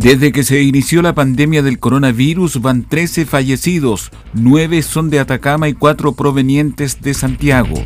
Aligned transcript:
Desde 0.00 0.30
que 0.30 0.44
se 0.44 0.62
inició 0.62 1.02
la 1.02 1.12
pandemia 1.12 1.60
del 1.60 1.80
coronavirus 1.80 2.62
van 2.62 2.84
13 2.84 3.26
fallecidos, 3.26 4.12
9 4.32 4.82
son 4.82 5.10
de 5.10 5.18
Atacama 5.18 5.68
y 5.68 5.72
4 5.72 6.12
provenientes 6.12 7.00
de 7.02 7.14
Santiago. 7.14 7.82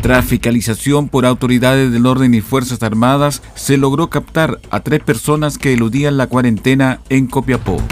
Tras 0.00 0.24
fiscalización 0.24 1.10
por 1.10 1.26
autoridades 1.26 1.92
del 1.92 2.06
orden 2.06 2.32
y 2.32 2.40
Fuerzas 2.40 2.82
Armadas, 2.82 3.42
se 3.54 3.76
logró 3.76 4.08
captar 4.08 4.58
a 4.70 4.80
tres 4.80 5.02
personas 5.02 5.58
que 5.58 5.74
eludían 5.74 6.16
la 6.16 6.26
cuarentena 6.26 7.00
en 7.10 7.26
Copiapó. 7.26 7.82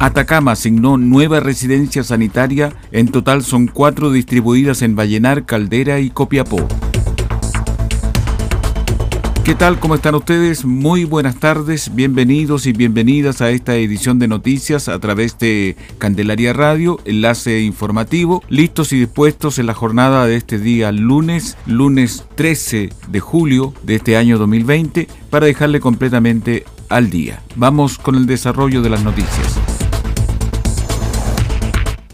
Atacama 0.00 0.52
asignó 0.52 0.98
nueva 0.98 1.40
residencia 1.40 2.04
sanitaria, 2.04 2.74
en 2.92 3.08
total 3.08 3.42
son 3.42 3.68
cuatro 3.68 4.12
distribuidas 4.12 4.82
en 4.82 4.96
Vallenar, 4.96 5.46
Caldera 5.46 5.98
y 5.98 6.10
Copiapó. 6.10 6.68
¿Qué 9.44 9.56
tal? 9.56 9.80
¿Cómo 9.80 9.96
están 9.96 10.14
ustedes? 10.14 10.64
Muy 10.64 11.04
buenas 11.04 11.40
tardes, 11.40 11.92
bienvenidos 11.96 12.66
y 12.66 12.72
bienvenidas 12.72 13.42
a 13.42 13.50
esta 13.50 13.74
edición 13.74 14.20
de 14.20 14.28
noticias 14.28 14.88
a 14.88 15.00
través 15.00 15.36
de 15.40 15.76
Candelaria 15.98 16.52
Radio, 16.52 17.00
enlace 17.04 17.60
informativo, 17.60 18.44
listos 18.48 18.92
y 18.92 19.00
dispuestos 19.00 19.58
en 19.58 19.66
la 19.66 19.74
jornada 19.74 20.26
de 20.26 20.36
este 20.36 20.60
día 20.60 20.92
lunes, 20.92 21.56
lunes 21.66 22.24
13 22.36 22.90
de 23.08 23.20
julio 23.20 23.74
de 23.82 23.96
este 23.96 24.16
año 24.16 24.38
2020, 24.38 25.08
para 25.28 25.46
dejarle 25.46 25.80
completamente 25.80 26.64
al 26.88 27.10
día. 27.10 27.42
Vamos 27.56 27.98
con 27.98 28.14
el 28.14 28.26
desarrollo 28.26 28.80
de 28.80 28.90
las 28.90 29.02
noticias. 29.02 29.71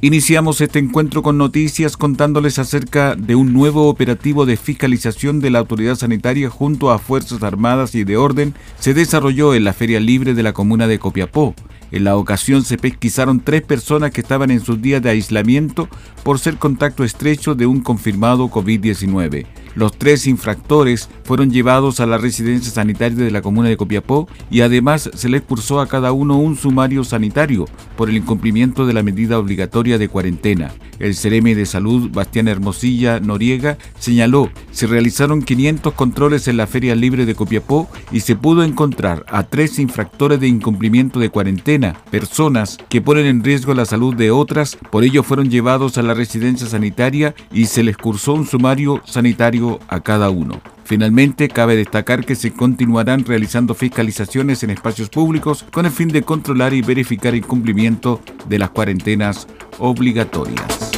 Iniciamos 0.01 0.61
este 0.61 0.79
encuentro 0.79 1.25
con 1.25 1.39
noticias 1.39 1.97
contándoles 1.97 2.61
acerca 2.61 3.17
de 3.17 3.35
un 3.35 3.53
nuevo 3.53 3.89
operativo 3.89 4.47
de 4.47 4.57
fiscalización 4.57 5.41
de 5.41 5.51
la 5.51 5.59
autoridad 5.59 5.97
sanitaria 5.97 6.51
junto 6.51 6.93
a 6.93 7.01
Fuerzas 7.01 7.43
Armadas 7.43 7.97
y 7.97 8.05
de 8.05 8.17
Orden 8.17 8.55
se 8.79 8.95
desarrolló 8.95 9.55
en 9.55 9.65
la 9.65 9.73
Feria 9.73 9.99
Libre 9.99 10.35
de 10.35 10.45
la 10.45 10.53
comuna 10.53 10.87
de 10.87 11.01
Copiapó. 11.01 11.53
En 11.91 12.05
la 12.05 12.17
ocasión 12.17 12.63
se 12.63 12.79
pesquisaron 12.79 13.41
tres 13.41 13.63
personas 13.63 14.13
que 14.13 14.21
estaban 14.21 14.53
en 14.53 14.61
sus 14.61 14.81
días 14.81 15.03
de 15.03 15.11
aislamiento 15.11 15.89
por 16.23 16.39
ser 16.39 16.58
contacto 16.58 17.03
estrecho 17.03 17.57
de 17.57 17.67
un 17.67 17.81
confirmado 17.81 18.48
COVID-19. 18.51 19.47
Los 19.74 19.96
tres 19.96 20.27
infractores 20.27 21.08
fueron 21.24 21.51
llevados 21.51 22.01
a 22.01 22.06
la 22.06 22.18
residencia 22.18 22.73
sanitaria 22.73 23.24
de 23.24 23.30
la 23.30 23.42
comuna 23.42 23.68
de 23.68 23.77
Copiapó 23.77 24.29
y 24.51 24.62
además 24.62 25.11
se 25.14 25.29
les 25.29 25.42
cursó 25.42 25.80
a 25.80 25.86
cada 25.86 26.12
uno 26.12 26.39
un 26.39 26.56
sumario 26.56 27.05
sanitario 27.05 27.67
por 27.96 28.08
el 28.08 28.17
incumplimiento 28.17 28.86
de 28.86 28.92
la 28.92 29.02
medida 29.02 29.39
obligatoria 29.39 29.98
de 29.98 30.08
cuarentena. 30.08 30.73
El 30.98 31.14
Ceremi 31.14 31.55
de 31.55 31.67
Salud, 31.67 32.11
Bastián 32.12 32.48
Hermosilla 32.48 33.20
Noriega, 33.20 33.78
señaló, 33.98 34.51
se 34.73 34.86
realizaron 34.86 35.42
500 35.42 35.95
controles 35.95 36.48
en 36.48 36.57
la 36.57 36.67
Feria 36.67 36.96
Libre 36.96 37.24
de 37.24 37.36
Copiapó 37.36 37.89
y 38.11 38.20
se 38.20 38.34
pudo 38.34 38.64
encontrar 38.64 39.24
a 39.28 39.45
tres 39.45 39.78
infractores 39.78 40.40
de 40.40 40.48
incumplimiento 40.48 41.20
de 41.20 41.30
cuarentena, 41.30 41.95
personas 42.11 42.78
que 42.89 43.01
ponen 43.01 43.27
en 43.27 43.45
riesgo 43.45 43.74
la 43.74 43.84
salud 43.84 44.14
de 44.14 44.30
otras, 44.30 44.77
por 44.90 45.05
ello 45.05 45.23
fueron 45.23 45.51
llevados 45.51 45.98
a 45.98 46.02
la 46.02 46.14
residencia 46.14 46.67
sanitaria 46.67 47.34
y 47.52 47.67
se 47.67 47.83
les 47.83 47.96
cursó 47.96 48.34
un 48.34 48.46
sumario 48.46 49.01
sanitario 49.05 49.58
a 49.89 50.01
cada 50.01 50.30
uno. 50.30 50.61
Finalmente, 50.85 51.48
cabe 51.48 51.77
destacar 51.77 52.24
que 52.24 52.35
se 52.35 52.52
continuarán 52.52 53.24
realizando 53.24 53.74
fiscalizaciones 53.74 54.63
en 54.63 54.70
espacios 54.70 55.11
públicos 55.11 55.64
con 55.70 55.85
el 55.85 55.92
fin 55.92 56.08
de 56.08 56.23
controlar 56.23 56.73
y 56.73 56.80
verificar 56.80 57.35
el 57.35 57.45
cumplimiento 57.45 58.20
de 58.48 58.58
las 58.58 58.70
cuarentenas 58.70 59.46
obligatorias. 59.79 60.92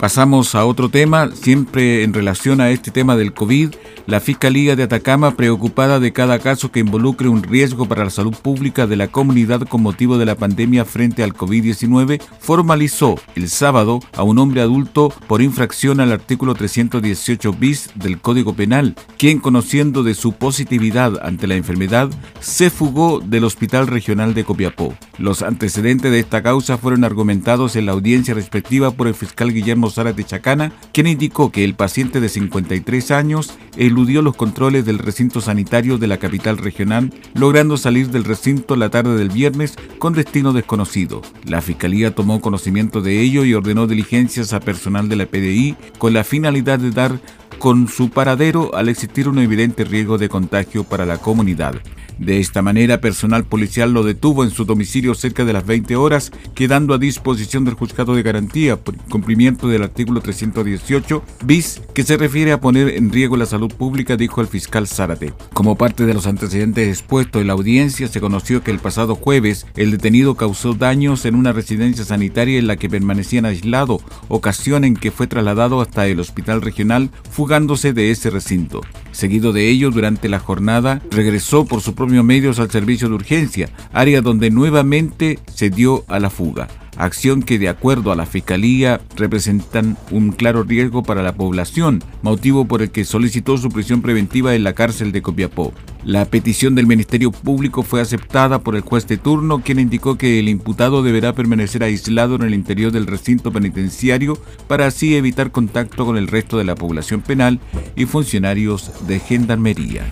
Pasamos 0.00 0.54
a 0.54 0.64
otro 0.64 0.88
tema, 0.88 1.30
siempre 1.32 2.04
en 2.04 2.14
relación 2.14 2.60
a 2.60 2.70
este 2.70 2.90
tema 2.90 3.16
del 3.16 3.34
COVID. 3.34 3.74
La 4.10 4.18
Fiscalía 4.18 4.74
de 4.74 4.82
Atacama, 4.82 5.36
preocupada 5.36 6.00
de 6.00 6.12
cada 6.12 6.40
caso 6.40 6.72
que 6.72 6.80
involucre 6.80 7.28
un 7.28 7.44
riesgo 7.44 7.86
para 7.86 8.02
la 8.02 8.10
salud 8.10 8.34
pública 8.34 8.88
de 8.88 8.96
la 8.96 9.06
comunidad 9.06 9.60
con 9.68 9.84
motivo 9.84 10.18
de 10.18 10.26
la 10.26 10.34
pandemia 10.34 10.84
frente 10.84 11.22
al 11.22 11.32
COVID-19, 11.32 12.20
formalizó 12.40 13.14
el 13.36 13.48
sábado 13.48 14.00
a 14.16 14.24
un 14.24 14.40
hombre 14.40 14.62
adulto 14.62 15.14
por 15.28 15.42
infracción 15.42 16.00
al 16.00 16.10
artículo 16.10 16.56
318 16.56 17.52
bis 17.52 17.90
del 17.94 18.20
Código 18.20 18.52
Penal, 18.52 18.96
quien 19.16 19.38
conociendo 19.38 20.02
de 20.02 20.14
su 20.14 20.32
positividad 20.32 21.24
ante 21.24 21.46
la 21.46 21.54
enfermedad, 21.54 22.10
se 22.40 22.68
fugó 22.70 23.20
del 23.20 23.44
Hospital 23.44 23.86
Regional 23.86 24.34
de 24.34 24.42
Copiapó. 24.42 24.92
Los 25.18 25.42
antecedentes 25.42 26.10
de 26.10 26.18
esta 26.18 26.42
causa 26.42 26.78
fueron 26.78 27.04
argumentados 27.04 27.76
en 27.76 27.86
la 27.86 27.92
audiencia 27.92 28.34
respectiva 28.34 28.90
por 28.90 29.06
el 29.06 29.14
fiscal 29.14 29.52
Guillermo 29.52 29.88
Zárate 29.88 30.24
Chacana, 30.24 30.72
quien 30.92 31.06
indicó 31.06 31.52
que 31.52 31.62
el 31.62 31.74
paciente 31.74 32.18
de 32.18 32.28
53 32.28 33.10
años, 33.12 33.54
eludió 33.80 34.20
los 34.20 34.36
controles 34.36 34.84
del 34.84 34.98
recinto 34.98 35.40
sanitario 35.40 35.96
de 35.96 36.06
la 36.06 36.18
capital 36.18 36.58
regional, 36.58 37.14
logrando 37.32 37.78
salir 37.78 38.10
del 38.10 38.24
recinto 38.24 38.76
la 38.76 38.90
tarde 38.90 39.16
del 39.16 39.30
viernes 39.30 39.74
con 39.98 40.12
destino 40.12 40.52
desconocido. 40.52 41.22
La 41.46 41.62
Fiscalía 41.62 42.14
tomó 42.14 42.42
conocimiento 42.42 43.00
de 43.00 43.22
ello 43.22 43.42
y 43.42 43.54
ordenó 43.54 43.86
diligencias 43.86 44.52
a 44.52 44.60
personal 44.60 45.08
de 45.08 45.16
la 45.16 45.24
PDI 45.24 45.76
con 45.96 46.12
la 46.12 46.24
finalidad 46.24 46.78
de 46.78 46.90
dar 46.90 47.20
con 47.58 47.88
su 47.88 48.10
paradero 48.10 48.74
al 48.74 48.90
existir 48.90 49.30
un 49.30 49.38
evidente 49.38 49.84
riesgo 49.84 50.18
de 50.18 50.28
contagio 50.28 50.84
para 50.84 51.06
la 51.06 51.16
comunidad. 51.16 51.76
De 52.20 52.38
esta 52.38 52.60
manera, 52.60 53.00
personal 53.00 53.44
policial 53.44 53.94
lo 53.94 54.02
detuvo 54.02 54.44
en 54.44 54.50
su 54.50 54.66
domicilio 54.66 55.14
cerca 55.14 55.46
de 55.46 55.54
las 55.54 55.64
20 55.64 55.96
horas, 55.96 56.30
quedando 56.54 56.92
a 56.92 56.98
disposición 56.98 57.64
del 57.64 57.72
juzgado 57.72 58.14
de 58.14 58.22
garantía 58.22 58.76
por 58.76 58.94
cumplimiento 58.94 59.68
del 59.68 59.84
artículo 59.84 60.20
318 60.20 61.22
bis, 61.46 61.80
que 61.94 62.02
se 62.02 62.18
refiere 62.18 62.52
a 62.52 62.60
poner 62.60 62.90
en 62.90 63.10
riesgo 63.10 63.38
la 63.38 63.46
salud 63.46 63.72
pública, 63.72 64.18
dijo 64.18 64.42
el 64.42 64.48
fiscal 64.48 64.86
Zárate. 64.86 65.32
Como 65.54 65.78
parte 65.78 66.04
de 66.04 66.12
los 66.12 66.26
antecedentes 66.26 66.88
expuestos 66.88 67.40
en 67.40 67.46
la 67.46 67.54
audiencia, 67.54 68.06
se 68.06 68.20
conoció 68.20 68.62
que 68.62 68.70
el 68.70 68.80
pasado 68.80 69.14
jueves 69.14 69.66
el 69.74 69.90
detenido 69.90 70.34
causó 70.34 70.74
daños 70.74 71.24
en 71.24 71.34
una 71.34 71.54
residencia 71.54 72.04
sanitaria 72.04 72.58
en 72.58 72.66
la 72.66 72.76
que 72.76 72.90
permanecían 72.90 73.46
aislado, 73.46 73.98
ocasión 74.28 74.84
en 74.84 74.94
que 74.94 75.10
fue 75.10 75.26
trasladado 75.26 75.80
hasta 75.80 76.06
el 76.06 76.20
hospital 76.20 76.60
regional, 76.60 77.08
fugándose 77.30 77.94
de 77.94 78.10
ese 78.10 78.28
recinto. 78.28 78.82
Seguido 79.10 79.54
de 79.54 79.70
ello, 79.70 79.90
durante 79.90 80.28
la 80.28 80.38
jornada, 80.38 81.00
regresó 81.10 81.64
por 81.64 81.80
su 81.80 81.94
propio 81.94 82.09
medios 82.10 82.58
al 82.58 82.70
servicio 82.70 83.08
de 83.08 83.14
urgencia, 83.14 83.68
área 83.92 84.20
donde 84.20 84.50
nuevamente 84.50 85.38
se 85.54 85.70
dio 85.70 86.04
a 86.08 86.18
la 86.18 86.30
fuga 86.30 86.68
acción 87.00 87.42
que 87.42 87.58
de 87.58 87.68
acuerdo 87.68 88.12
a 88.12 88.16
la 88.16 88.26
Fiscalía 88.26 89.00
representan 89.16 89.96
un 90.10 90.32
claro 90.32 90.62
riesgo 90.62 91.02
para 91.02 91.22
la 91.22 91.34
población, 91.34 92.02
motivo 92.22 92.66
por 92.66 92.82
el 92.82 92.90
que 92.90 93.04
solicitó 93.04 93.56
su 93.58 93.70
prisión 93.70 94.02
preventiva 94.02 94.54
en 94.54 94.64
la 94.64 94.74
cárcel 94.74 95.12
de 95.12 95.22
Copiapó. 95.22 95.72
La 96.04 96.24
petición 96.24 96.74
del 96.74 96.86
Ministerio 96.86 97.30
Público 97.30 97.82
fue 97.82 98.00
aceptada 98.00 98.60
por 98.60 98.76
el 98.76 98.82
juez 98.82 99.06
de 99.06 99.18
turno, 99.18 99.62
quien 99.62 99.78
indicó 99.78 100.16
que 100.16 100.38
el 100.38 100.48
imputado 100.48 101.02
deberá 101.02 101.34
permanecer 101.34 101.82
aislado 101.82 102.36
en 102.36 102.42
el 102.42 102.54
interior 102.54 102.92
del 102.92 103.06
recinto 103.06 103.52
penitenciario 103.52 104.38
para 104.66 104.86
así 104.86 105.14
evitar 105.14 105.50
contacto 105.50 106.06
con 106.06 106.16
el 106.16 106.28
resto 106.28 106.58
de 106.58 106.64
la 106.64 106.74
población 106.74 107.20
penal 107.20 107.60
y 107.96 108.06
funcionarios 108.06 108.92
de 109.06 109.20
gendarmería. 109.20 110.08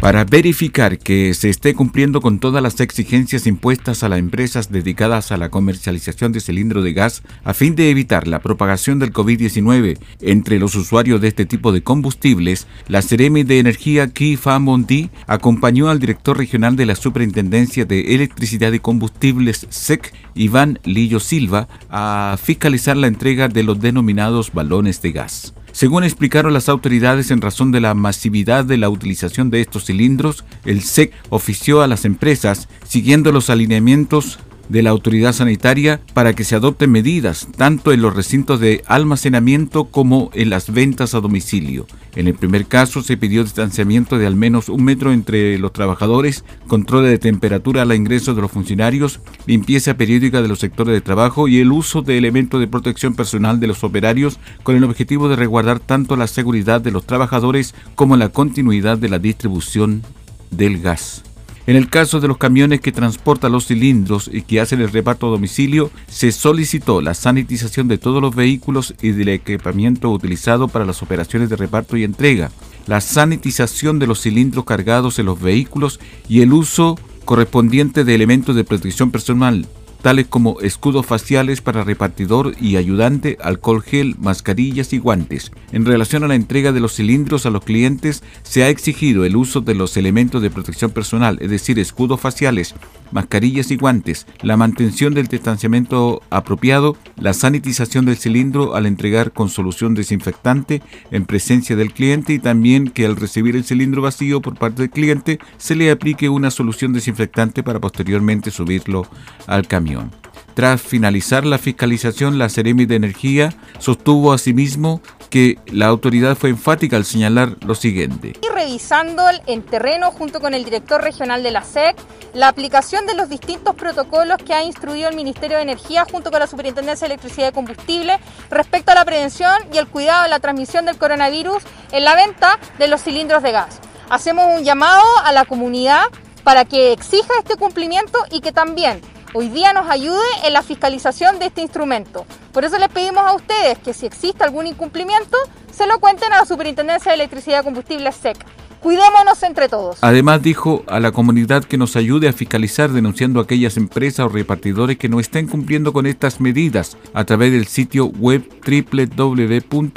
Para 0.00 0.24
verificar 0.24 0.96
que 1.00 1.34
se 1.34 1.50
esté 1.50 1.74
cumpliendo 1.74 2.20
con 2.20 2.38
todas 2.38 2.62
las 2.62 2.78
exigencias 2.80 3.48
impuestas 3.48 4.04
a 4.04 4.08
las 4.08 4.20
empresas 4.20 4.70
dedicadas 4.70 5.32
a 5.32 5.36
la 5.36 5.48
comercialización 5.48 6.30
de 6.30 6.38
cilindro 6.38 6.82
de 6.82 6.92
gas 6.92 7.24
a 7.42 7.52
fin 7.52 7.74
de 7.74 7.90
evitar 7.90 8.28
la 8.28 8.38
propagación 8.38 9.00
del 9.00 9.12
COVID-19 9.12 9.98
entre 10.20 10.60
los 10.60 10.76
usuarios 10.76 11.20
de 11.20 11.26
este 11.26 11.46
tipo 11.46 11.72
de 11.72 11.82
combustibles, 11.82 12.68
la 12.86 13.02
Ceremi 13.02 13.42
de 13.42 13.58
Energía 13.58 14.06
Kifa 14.06 14.60
Mondi 14.60 15.10
acompañó 15.26 15.88
al 15.88 15.98
director 15.98 16.38
regional 16.38 16.76
de 16.76 16.86
la 16.86 16.94
Superintendencia 16.94 17.84
de 17.84 18.14
Electricidad 18.14 18.70
y 18.70 18.78
Combustibles 18.78 19.66
SEC, 19.68 20.14
Iván 20.36 20.78
Lillo 20.84 21.18
Silva, 21.18 21.66
a 21.90 22.38
fiscalizar 22.40 22.96
la 22.96 23.08
entrega 23.08 23.48
de 23.48 23.64
los 23.64 23.80
denominados 23.80 24.52
balones 24.52 25.02
de 25.02 25.10
gas. 25.10 25.54
Según 25.78 26.02
explicaron 26.02 26.52
las 26.52 26.68
autoridades 26.68 27.30
en 27.30 27.40
razón 27.40 27.70
de 27.70 27.80
la 27.80 27.94
masividad 27.94 28.64
de 28.64 28.78
la 28.78 28.90
utilización 28.90 29.48
de 29.48 29.60
estos 29.60 29.84
cilindros, 29.84 30.44
el 30.64 30.82
SEC 30.82 31.12
ofició 31.28 31.82
a 31.82 31.86
las 31.86 32.04
empresas, 32.04 32.68
siguiendo 32.82 33.30
los 33.30 33.48
alineamientos 33.48 34.40
de 34.68 34.82
la 34.82 34.90
autoridad 34.90 35.32
sanitaria 35.32 36.00
para 36.14 36.32
que 36.32 36.42
se 36.42 36.56
adopten 36.56 36.90
medidas 36.90 37.46
tanto 37.56 37.92
en 37.92 38.02
los 38.02 38.16
recintos 38.16 38.58
de 38.58 38.82
almacenamiento 38.88 39.84
como 39.84 40.32
en 40.34 40.50
las 40.50 40.72
ventas 40.72 41.14
a 41.14 41.20
domicilio. 41.20 41.86
En 42.18 42.26
el 42.26 42.34
primer 42.34 42.66
caso 42.66 43.00
se 43.00 43.16
pidió 43.16 43.44
distanciamiento 43.44 44.18
de 44.18 44.26
al 44.26 44.34
menos 44.34 44.68
un 44.68 44.82
metro 44.82 45.12
entre 45.12 45.56
los 45.56 45.72
trabajadores, 45.72 46.44
control 46.66 47.04
de 47.04 47.18
temperatura 47.18 47.82
al 47.82 47.94
ingreso 47.94 48.34
de 48.34 48.42
los 48.42 48.50
funcionarios, 48.50 49.20
limpieza 49.46 49.96
periódica 49.96 50.42
de 50.42 50.48
los 50.48 50.58
sectores 50.58 50.94
de 50.94 51.00
trabajo 51.00 51.46
y 51.46 51.60
el 51.60 51.70
uso 51.70 52.02
de 52.02 52.18
elementos 52.18 52.58
de 52.58 52.66
protección 52.66 53.14
personal 53.14 53.60
de 53.60 53.68
los 53.68 53.84
operarios 53.84 54.40
con 54.64 54.74
el 54.74 54.82
objetivo 54.82 55.28
de 55.28 55.36
resguardar 55.36 55.78
tanto 55.78 56.16
la 56.16 56.26
seguridad 56.26 56.80
de 56.80 56.90
los 56.90 57.06
trabajadores 57.06 57.72
como 57.94 58.16
la 58.16 58.30
continuidad 58.30 58.98
de 58.98 59.10
la 59.10 59.20
distribución 59.20 60.02
del 60.50 60.80
gas. 60.80 61.22
En 61.68 61.76
el 61.76 61.90
caso 61.90 62.18
de 62.18 62.28
los 62.28 62.38
camiones 62.38 62.80
que 62.80 62.92
transportan 62.92 63.52
los 63.52 63.66
cilindros 63.66 64.30
y 64.32 64.40
que 64.40 64.58
hacen 64.58 64.80
el 64.80 64.90
reparto 64.90 65.26
a 65.26 65.30
domicilio, 65.32 65.90
se 66.06 66.32
solicitó 66.32 67.02
la 67.02 67.12
sanitización 67.12 67.88
de 67.88 67.98
todos 67.98 68.22
los 68.22 68.34
vehículos 68.34 68.94
y 69.02 69.10
del 69.10 69.28
equipamiento 69.28 70.08
utilizado 70.08 70.68
para 70.68 70.86
las 70.86 71.02
operaciones 71.02 71.50
de 71.50 71.56
reparto 71.56 71.98
y 71.98 72.04
entrega, 72.04 72.50
la 72.86 73.02
sanitización 73.02 73.98
de 73.98 74.06
los 74.06 74.22
cilindros 74.22 74.64
cargados 74.64 75.18
en 75.18 75.26
los 75.26 75.42
vehículos 75.42 76.00
y 76.26 76.40
el 76.40 76.54
uso 76.54 76.98
correspondiente 77.26 78.02
de 78.02 78.14
elementos 78.14 78.56
de 78.56 78.64
protección 78.64 79.10
personal, 79.10 79.66
tales 80.02 80.26
como 80.26 80.60
escudos 80.60 81.06
faciales 81.06 81.60
para 81.60 81.84
repartidor 81.84 82.54
y 82.60 82.76
ayudante, 82.76 83.36
alcohol 83.40 83.82
gel, 83.82 84.16
mascarillas 84.18 84.92
y 84.92 84.98
guantes. 84.98 85.52
En 85.72 85.84
relación 85.84 86.24
a 86.24 86.28
la 86.28 86.34
entrega 86.34 86.72
de 86.72 86.80
los 86.80 86.94
cilindros 86.94 87.46
a 87.46 87.50
los 87.50 87.64
clientes, 87.64 88.22
se 88.42 88.62
ha 88.62 88.68
exigido 88.68 89.24
el 89.24 89.36
uso 89.36 89.60
de 89.60 89.74
los 89.74 89.96
elementos 89.96 90.42
de 90.42 90.50
protección 90.50 90.90
personal, 90.90 91.38
es 91.40 91.50
decir, 91.50 91.78
escudos 91.78 92.20
faciales, 92.20 92.74
mascarillas 93.10 93.70
y 93.70 93.76
guantes, 93.76 94.26
la 94.42 94.56
mantención 94.56 95.14
del 95.14 95.26
distanciamiento 95.26 96.22
apropiado, 96.30 96.96
la 97.16 97.34
sanitización 97.34 98.04
del 98.04 98.16
cilindro 98.16 98.74
al 98.74 98.86
entregar 98.86 99.32
con 99.32 99.48
solución 99.48 99.94
desinfectante 99.94 100.82
en 101.10 101.26
presencia 101.26 101.76
del 101.76 101.92
cliente 101.92 102.32
y 102.32 102.38
también 102.38 102.88
que 102.88 103.06
al 103.06 103.16
recibir 103.16 103.56
el 103.56 103.64
cilindro 103.64 104.02
vacío 104.02 104.40
por 104.40 104.56
parte 104.56 104.82
del 104.82 104.90
cliente 104.90 105.38
se 105.56 105.74
le 105.74 105.90
aplique 105.90 106.28
una 106.28 106.50
solución 106.50 106.92
desinfectante 106.92 107.62
para 107.62 107.80
posteriormente 107.80 108.50
subirlo 108.50 109.06
al 109.46 109.66
camión. 109.66 110.10
Tras 110.58 110.82
finalizar 110.82 111.46
la 111.46 111.56
fiscalización, 111.56 112.36
la 112.36 112.48
Seremi 112.48 112.84
de 112.84 112.96
Energía 112.96 113.54
sostuvo 113.78 114.32
asimismo 114.32 115.00
que 115.30 115.58
la 115.66 115.86
autoridad 115.86 116.36
fue 116.36 116.50
enfática 116.50 116.96
al 116.96 117.04
señalar 117.04 117.56
lo 117.64 117.74
siguiente. 117.74 118.34
Y 118.42 118.48
revisando 118.54 119.24
en 119.46 119.62
terreno 119.62 120.10
junto 120.10 120.40
con 120.40 120.54
el 120.54 120.64
director 120.64 121.02
regional 121.02 121.42
de 121.42 121.50
la 121.50 121.62
SEC, 121.62 121.96
la 122.34 122.48
aplicación 122.48 123.06
de 123.06 123.14
los 123.14 123.28
distintos 123.28 123.74
protocolos 123.74 124.38
que 124.38 124.54
ha 124.54 124.62
instruido 124.62 125.08
el 125.08 125.16
Ministerio 125.16 125.56
de 125.56 125.62
Energía 125.62 126.06
junto 126.10 126.30
con 126.30 126.40
la 126.40 126.46
Superintendencia 126.46 127.06
de 127.06 127.14
Electricidad 127.14 127.48
y 127.48 127.52
Combustible 127.52 128.18
respecto 128.50 128.92
a 128.92 128.94
la 128.94 129.04
prevención 129.04 129.54
y 129.72 129.78
el 129.78 129.88
cuidado 129.88 130.24
de 130.24 130.28
la 130.30 130.40
transmisión 130.40 130.84
del 130.84 130.98
coronavirus 130.98 131.62
en 131.92 132.04
la 132.04 132.14
venta 132.14 132.58
de 132.78 132.88
los 132.88 133.02
cilindros 133.02 133.42
de 133.42 133.52
gas. 133.52 133.80
Hacemos 134.10 134.46
un 134.56 134.64
llamado 134.64 135.02
a 135.24 135.32
la 135.32 135.44
comunidad 135.44 136.04
para 136.44 136.64
que 136.64 136.92
exija 136.92 137.32
este 137.38 137.56
cumplimiento 137.56 138.18
y 138.30 138.40
que 138.40 138.52
también 138.52 139.02
hoy 139.32 139.48
día 139.48 139.72
nos 139.72 139.88
ayude 139.88 140.18
en 140.44 140.52
la 140.52 140.62
fiscalización 140.62 141.38
de 141.38 141.46
este 141.46 141.60
instrumento. 141.62 142.26
Por 142.52 142.64
eso 142.64 142.78
les 142.78 142.88
pedimos 142.88 143.24
a 143.24 143.34
ustedes 143.34 143.78
que 143.78 143.94
si 143.94 144.06
existe 144.06 144.44
algún 144.44 144.66
incumplimiento, 144.66 145.36
se 145.72 145.86
lo 145.86 145.98
cuenten 146.00 146.32
a 146.32 146.38
la 146.38 146.46
Superintendencia 146.46 147.12
de 147.12 147.16
Electricidad 147.16 147.62
y 147.62 147.64
Combustible 147.64 148.10
SEC. 148.12 148.36
Cuidémonos 148.80 149.42
entre 149.42 149.68
todos. 149.68 149.98
Además 150.02 150.40
dijo 150.40 150.84
a 150.86 151.00
la 151.00 151.10
comunidad 151.10 151.64
que 151.64 151.76
nos 151.78 151.96
ayude 151.96 152.28
a 152.28 152.32
fiscalizar 152.32 152.90
denunciando 152.90 153.40
a 153.40 153.42
aquellas 153.42 153.76
empresas 153.76 154.26
o 154.26 154.28
repartidores 154.28 154.98
que 154.98 155.08
no 155.08 155.18
estén 155.18 155.48
cumpliendo 155.48 155.92
con 155.92 156.06
estas 156.06 156.40
medidas 156.40 156.96
a 157.12 157.24
través 157.24 157.50
del 157.50 157.66
sitio 157.66 158.06
web 158.06 158.48
www.sec.cl. 158.64 159.88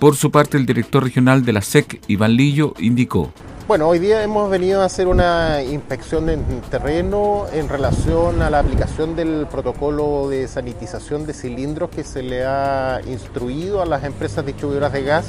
Por 0.00 0.16
su 0.16 0.30
parte, 0.30 0.56
el 0.56 0.66
director 0.66 1.04
regional 1.04 1.44
de 1.44 1.52
la 1.52 1.62
SEC, 1.62 2.02
Iván 2.08 2.34
Lillo, 2.34 2.74
indicó. 2.78 3.32
Bueno, 3.68 3.86
hoy 3.86 3.98
día 3.98 4.22
hemos 4.22 4.48
venido 4.48 4.80
a 4.80 4.86
hacer 4.86 5.08
una 5.08 5.62
inspección 5.62 6.30
en 6.30 6.42
terreno 6.70 7.44
en 7.52 7.68
relación 7.68 8.40
a 8.40 8.48
la 8.48 8.60
aplicación 8.60 9.14
del 9.14 9.46
protocolo 9.46 10.26
de 10.30 10.48
sanitización 10.48 11.26
de 11.26 11.34
cilindros 11.34 11.90
que 11.90 12.02
se 12.02 12.22
le 12.22 12.46
ha 12.46 13.02
instruido 13.06 13.82
a 13.82 13.84
las 13.84 14.04
empresas 14.04 14.46
distribuidoras 14.46 14.90
de 14.94 15.02
gas 15.02 15.26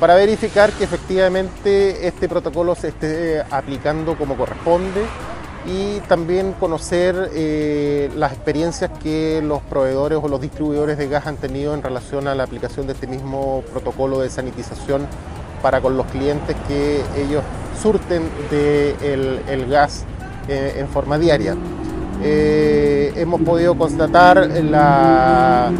para 0.00 0.14
verificar 0.14 0.72
que 0.72 0.84
efectivamente 0.84 2.06
este 2.08 2.30
protocolo 2.30 2.74
se 2.74 2.88
esté 2.88 3.42
aplicando 3.50 4.16
como 4.16 4.38
corresponde 4.38 5.02
y 5.66 6.00
también 6.08 6.52
conocer 6.52 7.30
eh, 7.34 8.10
las 8.16 8.32
experiencias 8.32 8.90
que 9.02 9.42
los 9.42 9.60
proveedores 9.60 10.18
o 10.22 10.28
los 10.28 10.40
distribuidores 10.40 10.96
de 10.96 11.08
gas 11.08 11.26
han 11.26 11.36
tenido 11.36 11.74
en 11.74 11.82
relación 11.82 12.26
a 12.26 12.34
la 12.34 12.44
aplicación 12.44 12.86
de 12.86 12.94
este 12.94 13.06
mismo 13.06 13.62
protocolo 13.70 14.20
de 14.20 14.30
sanitización 14.30 15.06
para 15.62 15.80
con 15.80 15.96
los 15.96 16.06
clientes 16.06 16.56
que 16.68 17.02
ellos 17.16 17.42
surten 17.80 18.22
del 18.50 19.42
el 19.48 19.66
gas 19.68 20.04
eh, 20.48 20.76
en 20.78 20.88
forma 20.88 21.18
diaria. 21.18 21.56
Eh, 22.22 23.12
hemos 23.16 23.40
podido 23.42 23.76
constatar 23.76 24.48
la, 24.62 25.70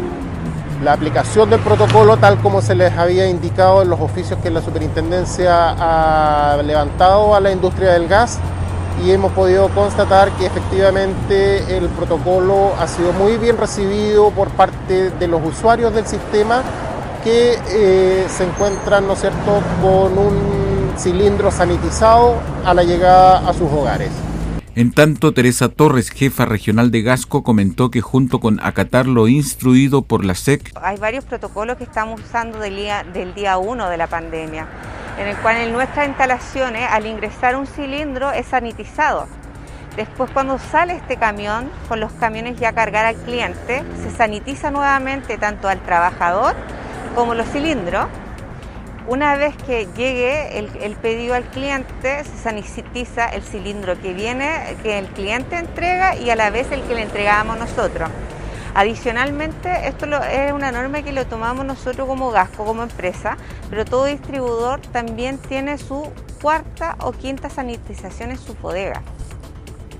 la 0.83 0.93
aplicación 0.93 1.49
del 1.49 1.59
protocolo 1.61 2.17
tal 2.17 2.37
como 2.39 2.61
se 2.61 2.75
les 2.75 2.91
había 2.97 3.27
indicado 3.27 3.81
en 3.81 3.89
los 3.89 3.99
oficios 3.99 4.39
que 4.43 4.51
la 4.51 4.61
superintendencia 4.61 5.75
ha 5.79 6.61
levantado 6.61 7.33
a 7.33 7.39
la 7.39 7.51
industria 7.51 7.93
del 7.93 8.07
gas 8.07 8.39
y 9.03 9.11
hemos 9.11 9.31
podido 9.31 9.69
constatar 9.69 10.31
que 10.31 10.45
efectivamente 10.45 11.77
el 11.77 11.87
protocolo 11.89 12.73
ha 12.79 12.87
sido 12.87 13.13
muy 13.13 13.37
bien 13.37 13.57
recibido 13.57 14.31
por 14.31 14.49
parte 14.49 15.11
de 15.11 15.27
los 15.27 15.43
usuarios 15.43 15.93
del 15.93 16.05
sistema 16.05 16.61
que 17.27 17.59
eh, 17.71 18.25
se 18.29 18.45
encuentran, 18.45 19.05
¿no 19.05 19.13
es 19.13 19.19
cierto?, 19.19 19.61
con 19.81 20.17
un 20.17 20.93
cilindro 20.97 21.51
sanitizado 21.51 22.35
a 22.63 22.73
la 22.73 22.83
llegada 22.83 23.49
a 23.49 23.53
sus 23.53 23.69
hogares. 23.69 24.11
En 24.75 24.93
tanto, 24.93 25.33
Teresa 25.33 25.67
Torres, 25.67 26.09
jefa 26.09 26.45
regional 26.45 26.89
de 26.89 27.01
Gasco, 27.01 27.43
comentó 27.43 27.91
que 27.91 27.99
junto 27.99 28.39
con 28.39 28.61
acatar 28.63 29.07
lo 29.07 29.27
instruido 29.27 30.03
por 30.03 30.23
la 30.23 30.35
SEC... 30.35 30.71
Hay 30.81 30.97
varios 30.97 31.25
protocolos 31.25 31.75
que 31.75 31.83
estamos 31.83 32.21
usando 32.21 32.59
del 32.59 32.77
día, 32.77 33.03
del 33.03 33.33
día 33.33 33.57
1 33.57 33.89
de 33.89 33.97
la 33.97 34.07
pandemia, 34.07 34.65
en 35.19 35.27
el 35.27 35.35
cual 35.37 35.57
en 35.57 35.73
nuestras 35.73 36.07
instalaciones, 36.07 36.87
al 36.89 37.05
ingresar 37.05 37.57
un 37.57 37.67
cilindro, 37.67 38.31
es 38.31 38.45
sanitizado. 38.45 39.27
Después 39.97 40.31
cuando 40.31 40.59
sale 40.59 40.93
este 40.93 41.17
camión, 41.17 41.69
con 41.89 41.99
los 41.99 42.13
camiones 42.13 42.57
ya 42.57 42.69
a 42.69 42.73
cargar 42.73 43.05
al 43.05 43.15
cliente, 43.15 43.83
se 44.01 44.15
sanitiza 44.15 44.71
nuevamente 44.71 45.37
tanto 45.37 45.67
al 45.67 45.81
trabajador 45.81 46.55
como 47.17 47.33
los 47.33 47.47
cilindros, 47.47 48.05
una 49.07 49.35
vez 49.37 49.55
que 49.65 49.87
llegue 49.97 50.59
el, 50.59 50.95
pedido 50.97 51.33
al 51.33 51.45
cliente, 51.45 52.23
se 52.23 52.37
sanitiza 52.37 53.25
el 53.29 53.41
cilindro 53.41 53.99
que 53.99 54.13
viene, 54.13 54.77
que 54.83 54.99
el 54.99 55.07
cliente 55.07 55.57
entrega 55.57 56.15
y 56.15 56.29
a 56.29 56.35
la 56.35 56.51
vez 56.51 56.71
el 56.71 56.83
que 56.83 56.93
le 56.93 57.01
entregamos 57.01 57.57
nosotros. 57.57 58.07
Adicionalmente, 58.75 59.87
esto 59.87 60.05
es 60.05 60.51
una 60.51 60.71
norma 60.71 61.01
que 61.01 61.11
lo 61.11 61.25
tomamos 61.25 61.65
nosotros 61.65 62.07
como 62.07 62.29
Gasco, 62.29 62.63
como 62.65 62.83
empresa, 62.83 63.35
pero 63.71 63.83
todo 63.83 64.05
distribuidor 64.05 64.79
también 64.81 65.39
tiene 65.39 65.79
su 65.79 66.11
cuarta 66.39 66.97
o 67.01 67.13
quinta 67.13 67.49
sanitización 67.49 68.29
en 68.29 68.37
su 68.37 68.53
bodega. 68.53 69.01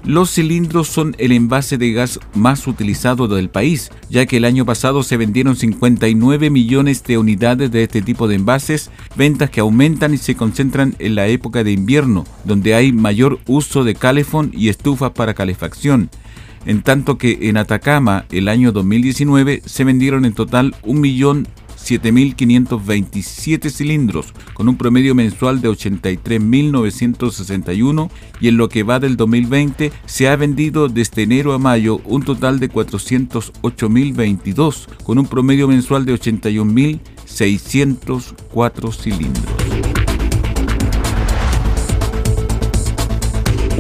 Los 0.07 0.31
cilindros 0.31 0.87
son 0.87 1.17
el 1.17 1.33
envase 1.33 1.77
de 1.77 1.91
gas 1.91 2.21
más 2.33 2.65
utilizado 2.65 3.27
del 3.27 3.49
país, 3.49 3.91
ya 4.09 4.25
que 4.25 4.37
el 4.37 4.45
año 4.45 4.65
pasado 4.65 5.03
se 5.03 5.17
vendieron 5.17 5.57
59 5.57 6.49
millones 6.49 7.03
de 7.03 7.17
unidades 7.17 7.71
de 7.71 7.83
este 7.83 8.01
tipo 8.01 8.29
de 8.29 8.35
envases, 8.35 8.89
ventas 9.17 9.49
que 9.49 9.59
aumentan 9.59 10.13
y 10.13 10.17
se 10.17 10.35
concentran 10.35 10.95
en 10.99 11.15
la 11.15 11.27
época 11.27 11.65
de 11.65 11.73
invierno, 11.73 12.23
donde 12.45 12.73
hay 12.73 12.93
mayor 12.93 13.41
uso 13.47 13.83
de 13.83 13.95
calefón 13.95 14.49
y 14.53 14.69
estufas 14.69 15.11
para 15.11 15.33
calefacción. 15.33 16.09
En 16.65 16.83
tanto 16.83 17.17
que 17.17 17.39
en 17.41 17.57
Atacama, 17.57 18.23
el 18.31 18.47
año 18.47 18.71
2019, 18.71 19.61
se 19.65 19.83
vendieron 19.83 20.23
en 20.23 20.31
total 20.31 20.73
1.000.000 20.85 21.47
7.527 21.87 23.69
cilindros, 23.69 24.33
con 24.53 24.67
un 24.67 24.75
promedio 24.75 25.15
mensual 25.15 25.61
de 25.61 25.69
83.961 25.69 28.09
y 28.41 28.49
en 28.49 28.57
lo 28.57 28.67
que 28.69 28.83
va 28.83 28.99
del 28.99 29.15
2020 29.15 29.93
se 30.05 30.27
ha 30.27 30.35
vendido 30.35 30.89
desde 30.89 31.23
enero 31.23 31.53
a 31.53 31.59
mayo 31.59 32.01
un 32.03 32.23
total 32.23 32.59
de 32.59 32.69
408.022, 32.69 34.87
con 35.03 35.17
un 35.19 35.27
promedio 35.27 35.67
mensual 35.67 36.05
de 36.05 36.15
81.604 36.15 38.93
cilindros. 38.93 39.96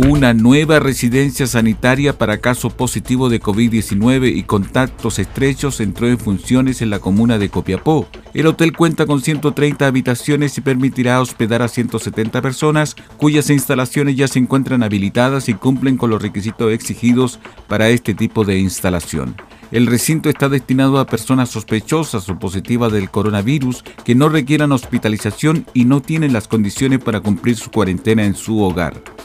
Una 0.05 0.35
nueva 0.35 0.77
residencia 0.77 1.47
sanitaria 1.47 2.15
para 2.15 2.37
caso 2.37 2.69
positivo 2.69 3.29
de 3.29 3.41
COVID-19 3.41 4.31
y 4.31 4.43
contactos 4.43 5.17
estrechos 5.17 5.79
entró 5.79 6.07
en 6.07 6.19
funciones 6.19 6.83
en 6.83 6.91
la 6.91 6.99
comuna 6.99 7.39
de 7.39 7.49
Copiapó. 7.49 8.07
El 8.35 8.45
hotel 8.45 8.73
cuenta 8.73 9.07
con 9.07 9.21
130 9.21 9.87
habitaciones 9.87 10.55
y 10.55 10.61
permitirá 10.61 11.19
hospedar 11.19 11.63
a 11.63 11.67
170 11.67 12.43
personas 12.43 12.95
cuyas 13.17 13.49
instalaciones 13.49 14.15
ya 14.15 14.27
se 14.27 14.37
encuentran 14.37 14.83
habilitadas 14.83 15.49
y 15.49 15.55
cumplen 15.55 15.97
con 15.97 16.11
los 16.11 16.21
requisitos 16.21 16.71
exigidos 16.71 17.39
para 17.67 17.89
este 17.89 18.13
tipo 18.13 18.45
de 18.45 18.59
instalación. 18.59 19.35
El 19.71 19.87
recinto 19.87 20.29
está 20.29 20.47
destinado 20.47 20.99
a 20.99 21.07
personas 21.07 21.49
sospechosas 21.49 22.29
o 22.29 22.37
positivas 22.37 22.91
del 22.91 23.09
coronavirus 23.09 23.83
que 24.05 24.13
no 24.13 24.29
requieran 24.29 24.71
hospitalización 24.73 25.65
y 25.73 25.85
no 25.85 26.03
tienen 26.03 26.33
las 26.33 26.47
condiciones 26.47 26.99
para 26.99 27.21
cumplir 27.21 27.55
su 27.55 27.71
cuarentena 27.71 28.25
en 28.25 28.35
su 28.35 28.61
hogar. 28.61 29.16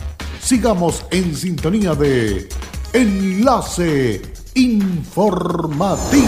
Sigamos 0.41 1.05
en 1.11 1.35
sintonía 1.35 1.95
de 1.95 2.49
Enlace 2.93 4.21
Informativo. 4.55 6.25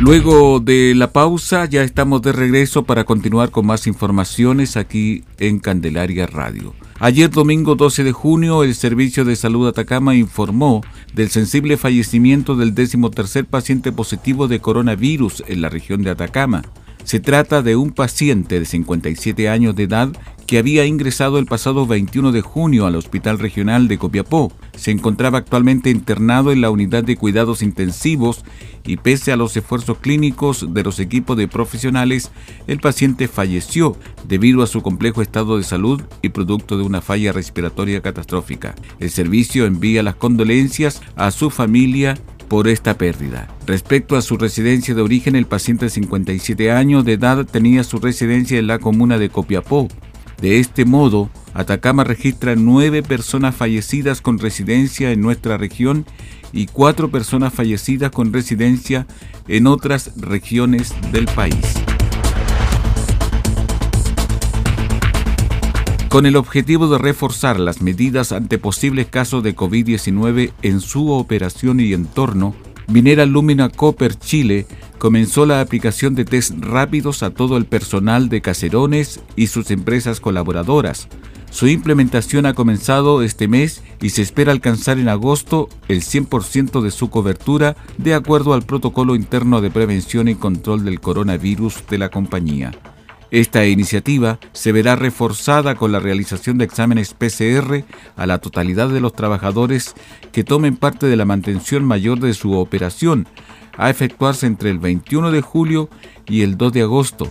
Luego 0.00 0.60
de 0.60 0.94
la 0.96 1.12
pausa 1.12 1.66
ya 1.66 1.82
estamos 1.82 2.22
de 2.22 2.32
regreso 2.32 2.84
para 2.84 3.04
continuar 3.04 3.50
con 3.50 3.66
más 3.66 3.86
informaciones 3.86 4.78
aquí 4.78 5.24
en 5.38 5.60
Candelaria 5.60 6.26
Radio. 6.26 6.74
Ayer 6.98 7.30
domingo 7.30 7.76
12 7.76 8.02
de 8.02 8.12
junio 8.12 8.64
el 8.64 8.74
Servicio 8.74 9.26
de 9.26 9.36
Salud 9.36 9.68
Atacama 9.68 10.14
informó 10.14 10.80
del 11.14 11.28
sensible 11.28 11.76
fallecimiento 11.76 12.56
del 12.56 12.74
tercer 12.74 13.44
paciente 13.44 13.92
positivo 13.92 14.48
de 14.48 14.60
coronavirus 14.60 15.44
en 15.46 15.60
la 15.60 15.68
región 15.68 16.02
de 16.02 16.10
Atacama. 16.10 16.62
Se 17.04 17.20
trata 17.20 17.62
de 17.62 17.76
un 17.76 17.90
paciente 17.90 18.60
de 18.60 18.66
57 18.66 19.48
años 19.48 19.74
de 19.74 19.84
edad 19.84 20.12
que 20.46 20.58
había 20.58 20.84
ingresado 20.84 21.38
el 21.38 21.46
pasado 21.46 21.86
21 21.86 22.32
de 22.32 22.40
junio 22.40 22.86
al 22.86 22.96
Hospital 22.96 23.38
Regional 23.38 23.86
de 23.86 23.98
Copiapó. 23.98 24.52
Se 24.76 24.90
encontraba 24.90 25.38
actualmente 25.38 25.90
internado 25.90 26.50
en 26.50 26.60
la 26.60 26.70
unidad 26.70 27.04
de 27.04 27.16
cuidados 27.16 27.62
intensivos 27.62 28.44
y 28.84 28.96
pese 28.96 29.30
a 29.30 29.36
los 29.36 29.56
esfuerzos 29.56 29.98
clínicos 29.98 30.74
de 30.74 30.82
los 30.82 30.98
equipos 30.98 31.36
de 31.36 31.46
profesionales, 31.46 32.32
el 32.66 32.80
paciente 32.80 33.28
falleció 33.28 33.96
debido 34.26 34.64
a 34.64 34.66
su 34.66 34.82
complejo 34.82 35.22
estado 35.22 35.56
de 35.56 35.62
salud 35.62 36.02
y 36.22 36.30
producto 36.30 36.76
de 36.76 36.82
una 36.82 37.00
falla 37.00 37.30
respiratoria 37.30 38.00
catastrófica. 38.00 38.74
El 38.98 39.10
servicio 39.10 39.66
envía 39.66 40.02
las 40.02 40.16
condolencias 40.16 41.00
a 41.14 41.30
su 41.30 41.50
familia 41.50 42.18
por 42.50 42.66
esta 42.66 42.98
pérdida. 42.98 43.46
Respecto 43.64 44.16
a 44.16 44.22
su 44.22 44.36
residencia 44.36 44.92
de 44.92 45.00
origen, 45.00 45.36
el 45.36 45.46
paciente 45.46 45.86
de 45.86 45.90
57 45.90 46.72
años 46.72 47.04
de 47.04 47.12
edad 47.12 47.46
tenía 47.46 47.84
su 47.84 47.98
residencia 48.00 48.58
en 48.58 48.66
la 48.66 48.80
comuna 48.80 49.18
de 49.18 49.30
Copiapó. 49.30 49.86
De 50.42 50.58
este 50.58 50.84
modo, 50.84 51.30
Atacama 51.54 52.02
registra 52.02 52.56
nueve 52.56 53.04
personas 53.04 53.54
fallecidas 53.54 54.20
con 54.20 54.40
residencia 54.40 55.12
en 55.12 55.20
nuestra 55.20 55.58
región 55.58 56.04
y 56.52 56.66
cuatro 56.66 57.08
personas 57.08 57.54
fallecidas 57.54 58.10
con 58.10 58.32
residencia 58.32 59.06
en 59.46 59.68
otras 59.68 60.10
regiones 60.16 60.92
del 61.12 61.26
país. 61.26 61.56
Con 66.10 66.26
el 66.26 66.34
objetivo 66.34 66.88
de 66.88 66.98
reforzar 66.98 67.60
las 67.60 67.82
medidas 67.82 68.32
ante 68.32 68.58
posibles 68.58 69.06
casos 69.06 69.44
de 69.44 69.54
COVID-19 69.54 70.50
en 70.60 70.80
su 70.80 71.12
operación 71.12 71.78
y 71.78 71.92
entorno, 71.92 72.52
Minera 72.88 73.26
Lumina 73.26 73.68
Copper 73.68 74.16
Chile 74.16 74.66
comenzó 74.98 75.46
la 75.46 75.60
aplicación 75.60 76.16
de 76.16 76.24
test 76.24 76.52
rápidos 76.58 77.22
a 77.22 77.30
todo 77.30 77.56
el 77.56 77.64
personal 77.64 78.28
de 78.28 78.40
Caserones 78.40 79.20
y 79.36 79.46
sus 79.46 79.70
empresas 79.70 80.18
colaboradoras. 80.18 81.06
Su 81.52 81.68
implementación 81.68 82.44
ha 82.44 82.54
comenzado 82.54 83.22
este 83.22 83.46
mes 83.46 83.84
y 84.02 84.10
se 84.10 84.22
espera 84.22 84.50
alcanzar 84.50 84.98
en 84.98 85.08
agosto 85.08 85.68
el 85.86 86.02
100% 86.02 86.80
de 86.80 86.90
su 86.90 87.08
cobertura 87.08 87.76
de 87.98 88.14
acuerdo 88.14 88.54
al 88.54 88.62
protocolo 88.62 89.14
interno 89.14 89.60
de 89.60 89.70
prevención 89.70 90.26
y 90.26 90.34
control 90.34 90.84
del 90.84 90.98
coronavirus 90.98 91.86
de 91.88 91.98
la 91.98 92.08
compañía. 92.08 92.72
Esta 93.30 93.64
iniciativa 93.64 94.40
se 94.52 94.72
verá 94.72 94.96
reforzada 94.96 95.76
con 95.76 95.92
la 95.92 96.00
realización 96.00 96.58
de 96.58 96.64
exámenes 96.64 97.14
PCR 97.14 97.84
a 98.16 98.26
la 98.26 98.38
totalidad 98.38 98.88
de 98.88 99.00
los 99.00 99.12
trabajadores 99.12 99.94
que 100.32 100.42
tomen 100.42 100.76
parte 100.76 101.06
de 101.06 101.16
la 101.16 101.24
mantención 101.24 101.84
mayor 101.84 102.18
de 102.18 102.34
su 102.34 102.54
operación, 102.54 103.28
a 103.76 103.88
efectuarse 103.88 104.46
entre 104.46 104.70
el 104.70 104.80
21 104.80 105.30
de 105.30 105.42
julio 105.42 105.88
y 106.26 106.42
el 106.42 106.58
2 106.58 106.72
de 106.72 106.82
agosto, 106.82 107.30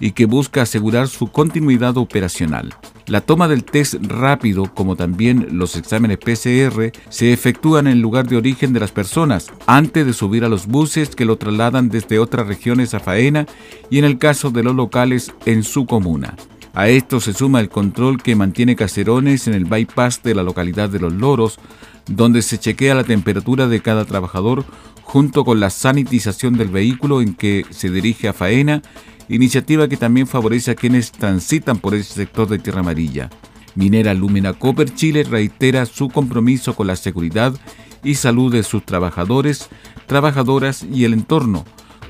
y 0.00 0.12
que 0.12 0.24
busca 0.24 0.62
asegurar 0.62 1.08
su 1.08 1.28
continuidad 1.28 1.96
operacional. 1.98 2.74
La 3.06 3.20
toma 3.20 3.48
del 3.48 3.64
test 3.64 3.94
rápido, 4.00 4.72
como 4.72 4.96
también 4.96 5.48
los 5.52 5.76
exámenes 5.76 6.18
PCR, 6.18 6.92
se 7.08 7.32
efectúan 7.32 7.86
en 7.86 7.94
el 7.94 8.00
lugar 8.00 8.28
de 8.28 8.36
origen 8.36 8.72
de 8.72 8.80
las 8.80 8.92
personas, 8.92 9.52
antes 9.66 10.06
de 10.06 10.12
subir 10.12 10.44
a 10.44 10.48
los 10.48 10.66
buses 10.66 11.14
que 11.14 11.24
lo 11.24 11.36
trasladan 11.36 11.88
desde 11.88 12.18
otras 12.18 12.46
regiones 12.46 12.94
a 12.94 13.00
Faena 13.00 13.46
y 13.90 13.98
en 13.98 14.04
el 14.04 14.18
caso 14.18 14.50
de 14.50 14.62
los 14.62 14.74
locales 14.74 15.32
en 15.44 15.64
su 15.64 15.86
comuna. 15.86 16.36
A 16.72 16.88
esto 16.88 17.20
se 17.20 17.32
suma 17.32 17.58
el 17.58 17.68
control 17.68 18.22
que 18.22 18.36
mantiene 18.36 18.76
Caserones 18.76 19.48
en 19.48 19.54
el 19.54 19.64
bypass 19.64 20.22
de 20.22 20.36
la 20.36 20.44
localidad 20.44 20.88
de 20.88 21.00
Los 21.00 21.12
Loros, 21.12 21.58
donde 22.06 22.42
se 22.42 22.58
chequea 22.58 22.94
la 22.94 23.02
temperatura 23.02 23.66
de 23.66 23.80
cada 23.80 24.04
trabajador 24.04 24.64
junto 25.02 25.44
con 25.44 25.58
la 25.58 25.70
sanitización 25.70 26.56
del 26.56 26.68
vehículo 26.68 27.20
en 27.20 27.34
que 27.34 27.66
se 27.70 27.90
dirige 27.90 28.28
a 28.28 28.32
faena 28.32 28.82
iniciativa 29.30 29.88
que 29.88 29.96
también 29.96 30.26
favorece 30.26 30.72
a 30.72 30.74
quienes 30.74 31.12
transitan 31.12 31.78
por 31.78 31.94
ese 31.94 32.12
sector 32.12 32.48
de 32.48 32.58
Tierra 32.58 32.80
Amarilla. 32.80 33.30
Minera 33.74 34.12
Lumina 34.14 34.52
Copper 34.52 34.92
Chile 34.94 35.22
reitera 35.22 35.86
su 35.86 36.08
compromiso 36.08 36.74
con 36.74 36.88
la 36.88 36.96
seguridad 36.96 37.54
y 38.02 38.16
salud 38.16 38.52
de 38.52 38.62
sus 38.62 38.84
trabajadores, 38.84 39.68
trabajadoras 40.06 40.84
y 40.92 41.04
el 41.04 41.12
entorno, 41.12 41.64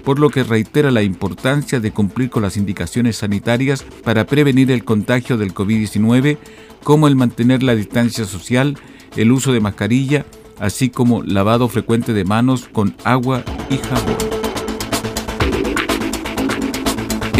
por 0.04 0.18
lo 0.18 0.30
que 0.30 0.44
reitera 0.44 0.90
la 0.90 1.02
importancia 1.02 1.80
de 1.80 1.92
cumplir 1.92 2.30
con 2.30 2.42
las 2.42 2.56
indicaciones 2.56 3.16
sanitarias 3.16 3.84
para 4.02 4.26
prevenir 4.26 4.70
el 4.70 4.84
contagio 4.84 5.36
del 5.36 5.52
COVID-19, 5.52 6.38
como 6.82 7.06
el 7.06 7.16
mantener 7.16 7.62
la 7.62 7.74
distancia 7.74 8.24
social, 8.24 8.78
el 9.16 9.32
uso 9.32 9.52
de 9.52 9.60
mascarilla, 9.60 10.24
así 10.58 10.88
como 10.88 11.22
lavado 11.22 11.68
frecuente 11.68 12.12
de 12.14 12.24
manos 12.24 12.68
con 12.72 12.96
agua 13.04 13.44
y 13.68 13.76
jabón. 13.76 14.39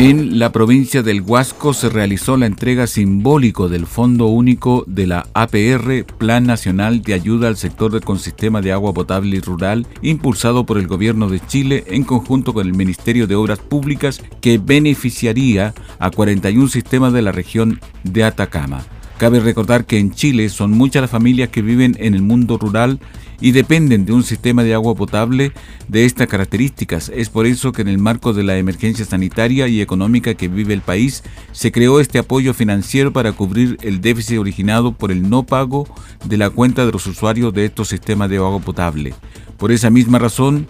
En 0.01 0.39
la 0.39 0.51
provincia 0.51 1.03
del 1.03 1.21
Huasco 1.21 1.75
se 1.75 1.91
realizó 1.91 2.39
la 2.39 2.47
entrega 2.47 2.87
simbólico 2.87 3.69
del 3.69 3.87
Fondo 3.87 4.29
Único 4.29 4.83
de 4.87 5.07
la 5.07 5.27
APR, 5.35 6.07
Plan 6.17 6.45
Nacional 6.45 7.03
de 7.03 7.13
Ayuda 7.13 7.49
al 7.49 7.59
Sector 7.59 7.93
del 7.93 8.01
Consistema 8.01 8.63
de 8.63 8.73
Agua 8.73 8.95
Potable 8.95 9.37
y 9.37 9.41
Rural, 9.41 9.87
impulsado 10.01 10.65
por 10.65 10.79
el 10.79 10.87
Gobierno 10.87 11.29
de 11.29 11.41
Chile 11.47 11.85
en 11.87 12.05
conjunto 12.05 12.55
con 12.55 12.67
el 12.67 12.73
Ministerio 12.73 13.27
de 13.27 13.35
Obras 13.35 13.59
Públicas, 13.59 14.23
que 14.41 14.57
beneficiaría 14.57 15.75
a 15.99 16.11
41 16.11 16.69
sistemas 16.69 17.13
de 17.13 17.21
la 17.21 17.33
región 17.33 17.79
de 18.03 18.25
Atacama. 18.25 18.83
Cabe 19.19 19.39
recordar 19.41 19.85
que 19.85 19.99
en 19.99 20.13
Chile 20.13 20.49
son 20.49 20.71
muchas 20.71 21.03
las 21.03 21.11
familias 21.11 21.51
que 21.51 21.61
viven 21.61 21.95
en 22.01 22.15
el 22.15 22.23
mundo 22.23 22.57
rural 22.57 23.01
y 23.41 23.53
dependen 23.53 24.05
de 24.05 24.13
un 24.13 24.23
sistema 24.23 24.63
de 24.63 24.75
agua 24.75 24.95
potable 24.95 25.53
de 25.89 26.05
estas 26.05 26.29
características. 26.29 27.11
Es 27.15 27.31
por 27.31 27.47
eso 27.47 27.73
que 27.73 27.83
en 27.83 27.89
el 27.89 27.99
marco 27.99 28.33
de 28.33 28.43
la 28.43 28.59
emergencia 28.59 29.05
sanitaria 29.05 29.69
y 29.69 29.81
económica 29.81 30.35
que 30.35 30.49
vive 30.49 30.75
el 30.75 30.83
país, 30.83 31.23
se 31.53 31.73
creó 31.73 32.01
este 32.01 32.19
apoyo 32.19 32.55
financiero 32.55 33.13
para 33.13 33.33
cubrir 33.33 33.79
el 33.83 34.01
déficit 34.01 34.39
originado 34.39 34.93
por 34.93 35.11
el 35.11 35.29
no 35.29 35.45
pago 35.45 35.89
de 36.25 36.37
la 36.37 36.51
cuenta 36.51 36.85
de 36.85 36.93
los 36.93 37.07
usuarios 37.07 37.53
de 37.55 37.65
estos 37.65 37.89
sistemas 37.89 38.31
de 38.31 38.37
agua 38.37 38.61
potable. 38.61 39.15
Por 39.57 39.73
esa 39.73 39.91
misma 39.91 40.19
razón, 40.19 40.67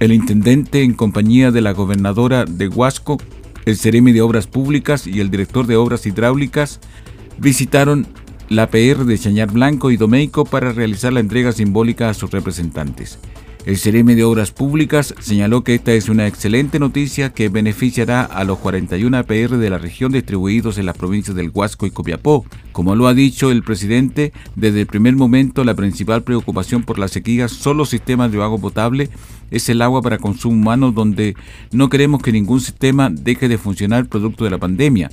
el 0.00 0.12
intendente 0.12 0.82
en 0.82 0.94
compañía 0.94 1.50
de 1.50 1.60
la 1.60 1.72
gobernadora 1.72 2.44
de 2.44 2.68
Huasco, 2.68 3.18
el 3.64 3.76
Ceremi 3.76 4.12
de 4.12 4.22
Obras 4.22 4.46
Públicas 4.46 5.06
y 5.06 5.20
el 5.20 5.30
director 5.30 5.66
de 5.66 5.76
Obras 5.76 6.06
Hidráulicas 6.06 6.80
visitaron 7.38 8.06
la 8.48 8.70
PR 8.70 9.04
de 9.04 9.18
Chañar 9.18 9.50
Blanco 9.50 9.90
y 9.90 9.96
Domeico 9.96 10.44
para 10.44 10.72
realizar 10.72 11.12
la 11.12 11.20
entrega 11.20 11.52
simbólica 11.52 12.08
a 12.08 12.14
sus 12.14 12.30
representantes. 12.30 13.18
El 13.64 13.80
CRM 13.80 14.14
de 14.14 14.22
Obras 14.22 14.52
Públicas 14.52 15.12
señaló 15.18 15.64
que 15.64 15.74
esta 15.74 15.92
es 15.92 16.08
una 16.08 16.28
excelente 16.28 16.78
noticia 16.78 17.32
que 17.32 17.48
beneficiará 17.48 18.22
a 18.22 18.44
los 18.44 18.58
41 18.58 19.18
APR 19.18 19.56
de 19.56 19.70
la 19.70 19.78
región 19.78 20.12
distribuidos 20.12 20.78
en 20.78 20.86
las 20.86 20.96
provincias 20.96 21.34
del 21.34 21.50
Huasco 21.52 21.84
y 21.84 21.90
Copiapó. 21.90 22.46
Como 22.70 22.94
lo 22.94 23.08
ha 23.08 23.14
dicho 23.14 23.50
el 23.50 23.64
presidente, 23.64 24.32
desde 24.54 24.82
el 24.82 24.86
primer 24.86 25.16
momento 25.16 25.64
la 25.64 25.74
principal 25.74 26.22
preocupación 26.22 26.84
por 26.84 27.00
la 27.00 27.08
sequía 27.08 27.48
son 27.48 27.78
los 27.78 27.88
sistemas 27.88 28.30
de 28.30 28.40
agua 28.40 28.60
potable, 28.60 29.10
es 29.50 29.68
el 29.68 29.82
agua 29.82 30.00
para 30.00 30.18
consumo 30.18 30.54
humano 30.54 30.92
donde 30.92 31.34
no 31.72 31.88
queremos 31.88 32.22
que 32.22 32.30
ningún 32.30 32.60
sistema 32.60 33.10
deje 33.10 33.48
de 33.48 33.58
funcionar 33.58 34.06
producto 34.06 34.44
de 34.44 34.50
la 34.50 34.58
pandemia 34.58 35.10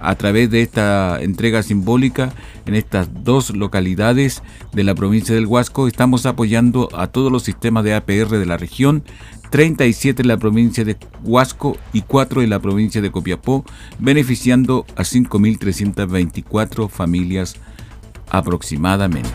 a 0.00 0.14
través 0.14 0.50
de 0.50 0.62
esta 0.62 1.20
entrega 1.20 1.62
simbólica 1.62 2.32
en 2.66 2.74
estas 2.74 3.08
dos 3.24 3.50
localidades 3.50 4.42
de 4.72 4.84
la 4.84 4.94
provincia 4.94 5.34
del 5.34 5.46
Huasco 5.46 5.88
estamos 5.88 6.26
apoyando 6.26 6.88
a 6.94 7.06
todos 7.08 7.32
los 7.32 7.42
sistemas 7.42 7.84
de 7.84 7.94
APR 7.94 8.38
de 8.38 8.46
la 8.46 8.56
región, 8.56 9.04
37 9.50 10.22
en 10.22 10.28
la 10.28 10.36
provincia 10.36 10.84
de 10.84 10.96
Huasco 11.22 11.76
y 11.92 12.02
4 12.02 12.42
en 12.42 12.50
la 12.50 12.60
provincia 12.60 13.00
de 13.00 13.10
Copiapó, 13.10 13.64
beneficiando 13.98 14.84
a 14.96 15.02
5.324 15.02 16.88
familias 16.88 17.56
aproximadamente. 18.28 19.30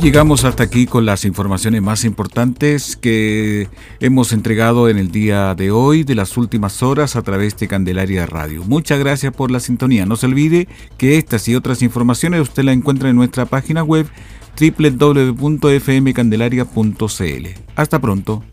Llegamos 0.00 0.44
hasta 0.44 0.62
aquí 0.62 0.86
con 0.86 1.04
las 1.06 1.24
informaciones 1.24 1.82
más 1.82 2.04
importantes 2.04 2.96
que 2.96 3.68
hemos 4.00 4.32
entregado 4.32 4.88
en 4.88 4.98
el 4.98 5.10
día 5.10 5.54
de 5.54 5.70
hoy, 5.70 6.04
de 6.04 6.14
las 6.14 6.36
últimas 6.36 6.82
horas, 6.82 7.16
a 7.16 7.22
través 7.22 7.56
de 7.56 7.66
Candelaria 7.68 8.26
Radio. 8.26 8.62
Muchas 8.64 8.98
gracias 8.98 9.32
por 9.34 9.50
la 9.50 9.60
sintonía. 9.60 10.04
No 10.06 10.16
se 10.16 10.26
olvide 10.26 10.68
que 10.96 11.18
estas 11.18 11.46
y 11.48 11.56
otras 11.56 11.82
informaciones 11.82 12.42
usted 12.42 12.64
las 12.64 12.76
encuentra 12.76 13.08
en 13.08 13.16
nuestra 13.16 13.46
página 13.46 13.82
web 13.82 14.06
www.fmcandelaria.cl. 14.58 17.46
Hasta 17.76 17.98
pronto. 17.98 18.44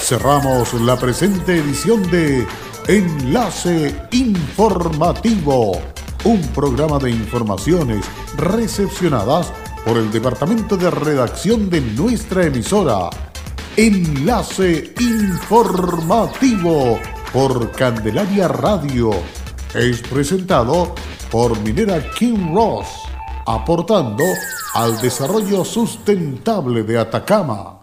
Cerramos 0.00 0.74
la 0.74 0.98
presente 0.98 1.58
edición 1.58 2.02
de 2.10 2.46
Enlace 2.88 3.94
Informativo 4.10 5.80
un 6.24 6.40
programa 6.48 6.98
de 6.98 7.10
informaciones 7.10 8.04
recepcionadas 8.36 9.52
por 9.84 9.96
el 9.96 10.10
departamento 10.10 10.76
de 10.76 10.90
redacción 10.90 11.70
de 11.70 11.80
nuestra 11.80 12.46
emisora. 12.46 13.10
Enlace 13.76 14.92
informativo 15.00 16.98
por 17.32 17.70
Candelaria 17.72 18.48
Radio. 18.48 19.10
Es 19.74 20.02
presentado 20.02 20.94
por 21.30 21.58
Minera 21.60 22.10
King 22.12 22.54
Ross, 22.54 22.88
aportando 23.46 24.24
al 24.74 25.00
desarrollo 25.00 25.64
sustentable 25.64 26.82
de 26.82 26.98
Atacama. 26.98 27.79